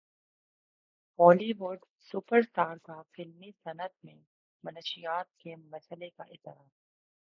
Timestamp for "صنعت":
3.63-3.93